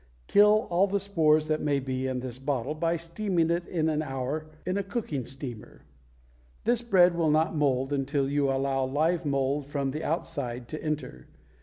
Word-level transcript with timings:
Kill 0.25 0.65
all 0.71 0.87
the 0.87 0.99
spores 0.99 1.47
that 1.47 1.61
may 1.61 1.79
be 1.79 2.07
in 2.07 2.21
this 2.21 2.39
bottle 2.39 2.73
by 2.73 2.97
steaming 2.97 3.51
it 3.51 3.67
an 3.67 4.01
hour 4.01 4.47
in 4.65 4.75
a 4.75 4.81
cooking 4.83 5.25
steamer. 5.25 5.83
This 6.63 6.81
bread 6.81 7.13
will 7.13 7.29
not 7.29 7.55
mold 7.55 7.93
until 7.93 8.27
you 8.27 8.49
allow 8.49 8.83
live 8.83 9.27
mold 9.27 9.67
from 9.67 9.91
the 9.91 10.03
outside 10.03 10.67
to 10.69 10.83
enter. 10.83 11.27